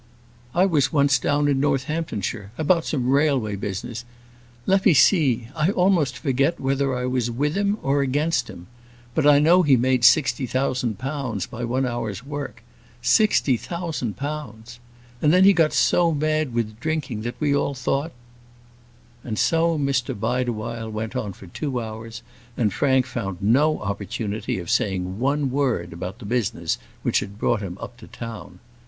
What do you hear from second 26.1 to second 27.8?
the business which had brought him